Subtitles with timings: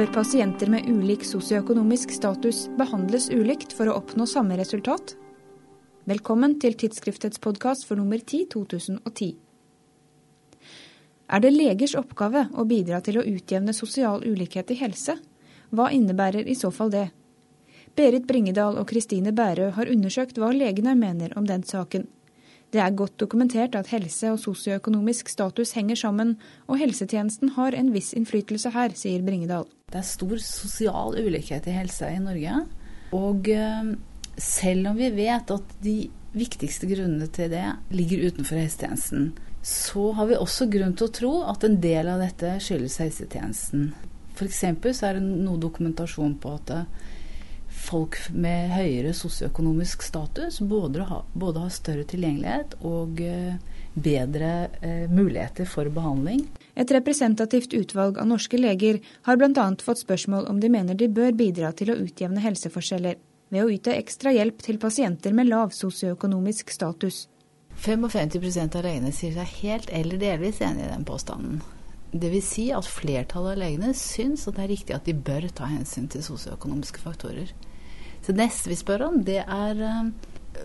[0.00, 5.10] Bør pasienter med ulik sosioøkonomisk status behandles ulikt for å oppnå samme resultat?
[6.08, 9.34] Velkommen til tidsskriftets podkast for nummer 10 2010.
[11.28, 15.18] Er det legers oppgave å bidra til å utjevne sosial ulikhet i helse?
[15.68, 17.10] Hva innebærer i så fall det?
[17.92, 22.08] Berit Bringedal og Kristine Bærø har undersøkt hva legene mener om den saken.
[22.70, 26.36] Det er godt dokumentert at helse og sosioøkonomisk status henger sammen,
[26.70, 29.66] og helsetjenesten har en viss innflytelse her, sier Bringedal.
[29.90, 32.60] Det er stor sosial ulikhet i helse i Norge.
[33.16, 33.90] Og eh,
[34.38, 35.96] selv om vi vet at de
[36.30, 39.32] viktigste grunnene til det ligger utenfor helsetjenesten,
[39.66, 43.90] så har vi også grunn til å tro at en del av dette skyldes helsetjenesten.
[44.38, 44.62] F.eks.
[44.96, 46.70] så er det noe dokumentasjon på at
[47.70, 53.56] folk med høyere sosioøkonomisk status både har, både har, større tilgjengelighet og eh,
[53.94, 56.44] bedre eh, muligheter for behandling.
[56.74, 59.66] Et representativt utvalg av norske leger har bl.a.
[59.82, 63.18] fått spørsmål om de mener de bør bidra til å utjevne helseforskjeller
[63.50, 67.26] ved å yte ekstra hjelp til pasienter med lav sosioøkonomisk status.
[67.80, 71.60] 55% av legene sier seg helt eller delvis enig i den påstanden.
[72.10, 72.46] Dvs.
[72.46, 76.08] Si at flertallet av legene syns at det er riktig at de bør ta hensyn
[76.10, 77.52] til sosioøkonomiske faktorer.
[78.20, 80.10] Så det neste vi spør om, det er eh,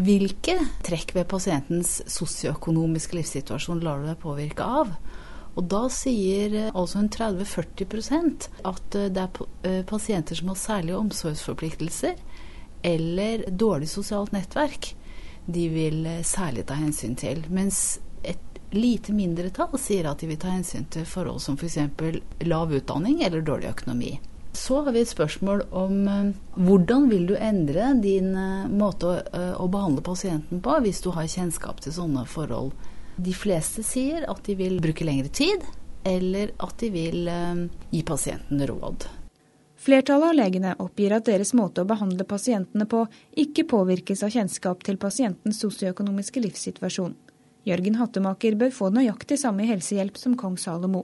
[0.00, 4.96] hvilke trekk ved pasientens sosioøkonomiske livssituasjon lar du deg påvirke av?
[5.56, 11.02] Og da sier eh, altså en 30-40 at eh, det er pasienter som har særlige
[11.04, 12.16] omsorgsforpliktelser
[12.86, 14.94] eller dårlig sosialt nettverk
[15.46, 17.44] de vil særlig ta hensyn til.
[17.54, 18.00] Mens
[18.70, 21.78] lite mindretall sier at de vil ta hensyn til forhold som f.eks.
[21.98, 24.16] For lav utdanning eller dårlig økonomi.
[24.56, 29.52] Så har vi et spørsmål om uh, hvordan vil du endre din uh, måte uh,
[29.60, 32.72] å, behandle pasienten på hvis du har kjennskap til sånne forhold.
[33.20, 35.64] De fleste sier at de vil bruke lengre tid,
[36.08, 37.28] eller at de vil
[37.90, 39.06] gi pasienten råd.
[39.86, 43.04] Flertallet av legene oppgir at deres måte å behandle pasientene på
[43.38, 47.16] ikke påvirkes av kjennskap til pasientens sosioøkonomiske livssituasjon.
[47.66, 51.02] Jørgen Hattemaker bør få nøyaktig samme helsehjelp som kong Salomo.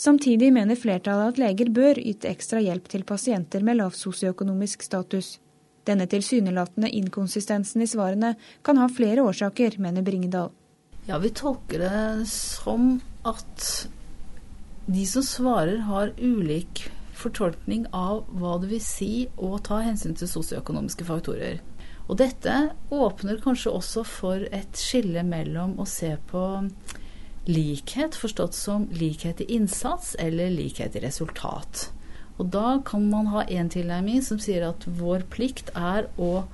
[0.00, 5.36] Samtidig mener flertallet at leger bør yte ekstra hjelp til pasienter med lav sosioøkonomisk status.
[5.86, 8.34] Denne tilsynelatende inkonsistensen i svarene
[8.66, 10.50] kan ha flere årsaker, mener Bringedal.
[11.06, 13.68] Ja, vi tolker det som at
[14.90, 16.88] de som svarer, har ulik
[17.20, 21.60] fortolkning av hva det vil si å ta hensyn til sosioøkonomiske faktorer.
[22.10, 22.54] Og dette
[22.90, 26.42] åpner kanskje også for et skille mellom å se på
[27.46, 31.88] likhet forstått som likhet i innsats eller likhet i resultat.
[32.40, 36.48] Og da kan man ha en tilnærming som sier at vår plikt er å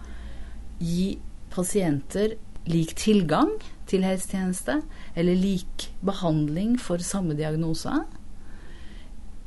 [0.82, 1.16] gi
[1.54, 2.36] pasienter
[2.68, 3.54] lik tilgang
[3.86, 4.80] til helsetjeneste,
[5.14, 8.02] eller lik behandling for samme diagnose.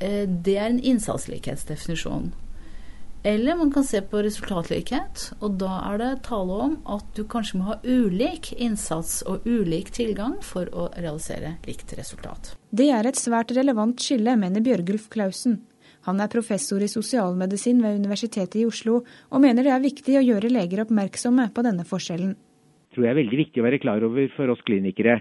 [0.00, 2.32] Eh, det er en innsatslikhetsdefinisjon.
[3.22, 7.58] Eller man kan se på resultatlikhet, og da er det tale om at du kanskje
[7.60, 12.54] må ha ulik innsats og ulik tilgang for å realisere likt resultat.
[12.72, 15.58] Det er et svært relevant skille, mener Bjørgulf Klausen.
[16.08, 20.24] Han er professor i sosialmedisin ved Universitetet i Oslo, og mener det er viktig å
[20.24, 22.32] gjøre leger oppmerksomme på denne forskjellen.
[22.32, 25.18] Det tror jeg er veldig viktig å være klar over for oss klinikere.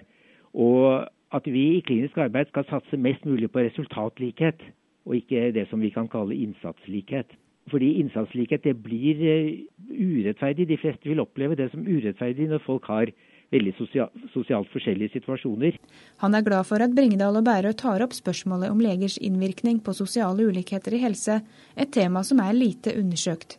[0.56, 1.04] Og
[1.36, 4.64] at vi i klinisk arbeid skal satse mest mulig på resultatlikhet,
[5.04, 7.36] og ikke det som vi kan kalle innsatslikhet.
[7.72, 9.50] Fordi innsatslikhet det blir eh,
[9.90, 10.68] urettferdig.
[10.70, 13.12] De fleste vil oppleve det som urettferdig når folk har
[13.54, 15.78] veldig sosialt forskjellige situasjoner.
[16.22, 19.96] Han er glad for at Bringedal og Bærø tar opp spørsmålet om legers innvirkning på
[19.98, 21.40] sosiale ulikheter i helse,
[21.74, 23.58] et tema som er lite undersøkt.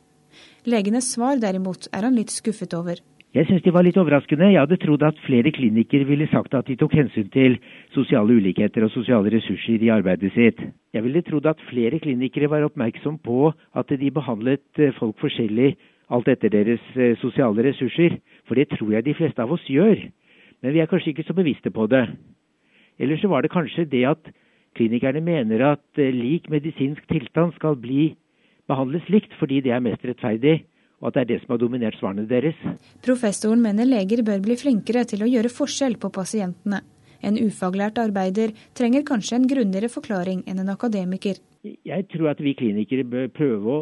[0.71, 3.01] Legenes svar derimot er han litt skuffet over.
[3.31, 4.49] Jeg syns de var litt overraskende.
[4.51, 7.53] Jeg hadde trodd at flere klinikere ville sagt at de tok hensyn til
[7.95, 10.59] sosiale ulikheter og sosiale ressurser i arbeidet sitt.
[10.91, 15.77] Jeg ville trodd at flere klinikere var oppmerksom på at de behandlet eh, folk forskjellig
[16.11, 18.17] alt etter deres eh, sosiale ressurser,
[18.51, 20.03] for det tror jeg de fleste av oss gjør.
[20.67, 22.03] Men vi er kanskje ikke så bevisste på det.
[22.99, 24.35] Eller så var det kanskje det at
[24.75, 28.17] klinikerne mener at eh, lik medisinsk tilstand skal bli
[28.67, 30.65] behandles likt fordi det er mest rettferdig
[31.01, 32.57] og at det er det som har dominert svarene deres.
[33.05, 36.83] Professoren mener leger bør bli flinkere til å gjøre forskjell på pasientene.
[37.25, 41.41] En ufaglært arbeider trenger kanskje en grundigere forklaring enn en akademiker.
[41.65, 43.81] Jeg tror at vi klinikere bør prøve å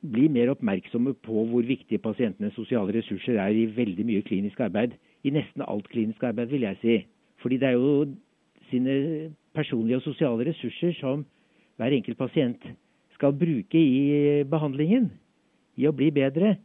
[0.00, 4.96] bli mer oppmerksomme på hvor viktige pasientenes sosiale ressurser er i veldig mye klinisk arbeid.
[5.24, 6.96] I nesten alt klinisk arbeid, vil jeg si.
[7.44, 8.06] Fordi det er jo
[8.70, 8.94] sine
[9.56, 11.26] personlige og sosiale ressurser som
[11.76, 12.64] hver enkelt pasient
[13.16, 15.10] skal bruke i behandlingen
[15.78, 16.56] i å bli bedre,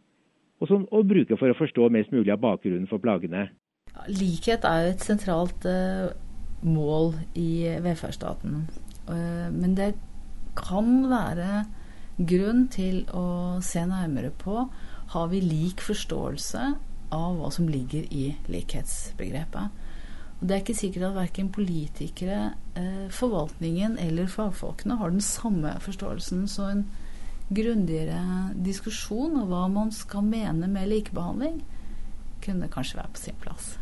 [0.60, 3.50] og, som, å bruke for å forstå mest mulig av bakgrunnen for plagene.
[4.12, 6.10] Likhet er jo et sentralt uh,
[6.66, 8.66] mål i velferdsstaten.
[9.08, 9.94] Uh, men det
[10.58, 11.66] kan være
[12.16, 14.68] grunn til å se nærmere på
[15.12, 16.70] har vi lik forståelse
[17.16, 19.84] av hva som ligger i likhetsbegrepet.
[20.40, 25.78] Og Det er ikke sikkert at verken politikere, eh, forvaltningen eller fagfolkene har den samme
[25.80, 26.48] forståelsen.
[26.48, 26.86] Så en
[27.50, 31.60] grundigere diskusjon om hva man skal mene med likebehandling,
[32.46, 33.76] kunne kanskje være på sin plass.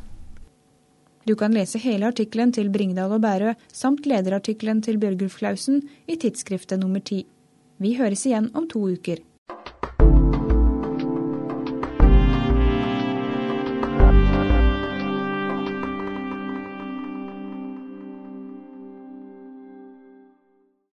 [1.24, 6.18] Du kan lese hele artikkelen til Bringdal og Bærø samt lederartikkelen til Bjørgulf Klausen i
[6.20, 7.24] tidsskriftet nummer ti.
[7.80, 9.24] Vi høres igjen om to uker.